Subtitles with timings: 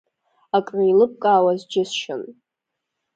[0.57, 2.21] Акреилыбкаауаз џьысшьон!